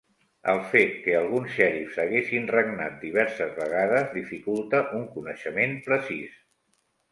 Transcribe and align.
El 0.51 0.59
fet 0.69 0.95
que 1.07 1.11
alguns 1.17 1.51
xerifs 1.57 1.99
haguessin 2.05 2.47
regnat 2.55 2.97
diverses 3.03 3.53
vegades 3.61 4.09
dificulta 4.17 4.83
un 5.03 5.07
coneixement 5.15 5.81
precís. 5.93 6.45